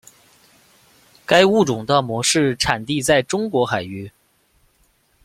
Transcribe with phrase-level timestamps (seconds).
[1.27, 4.11] 该物种的模式产地在中国海域。